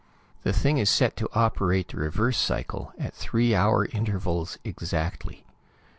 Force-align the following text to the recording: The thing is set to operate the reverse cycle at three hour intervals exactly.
The 0.41 0.51
thing 0.51 0.79
is 0.79 0.89
set 0.89 1.15
to 1.17 1.29
operate 1.33 1.89
the 1.89 1.97
reverse 1.97 2.35
cycle 2.39 2.91
at 2.97 3.13
three 3.13 3.53
hour 3.53 3.85
intervals 3.85 4.57
exactly. 4.63 5.45